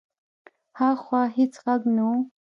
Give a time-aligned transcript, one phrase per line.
[0.77, 2.13] هاخوا هېڅ غږ نه و.